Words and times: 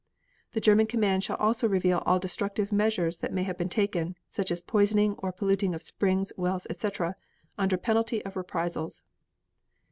The 0.53 0.59
German 0.59 0.87
command 0.87 1.23
shall 1.23 1.35
also 1.35 1.67
reveal 1.69 2.01
all 2.07 2.17
destructive 2.17 2.71
measures 2.71 3.19
that 3.19 3.31
may 3.31 3.43
have 3.43 3.55
been 3.55 3.69
taken 3.69 4.15
(such 4.31 4.49
as 4.49 4.63
poisoning 4.63 5.13
or 5.19 5.31
polluting 5.31 5.75
of 5.75 5.83
springs, 5.83 6.33
wells, 6.37 6.65
etc.) 6.71 7.15
under 7.55 7.77
penalty 7.77 8.25
of 8.25 8.35
reprisals. 8.35 9.03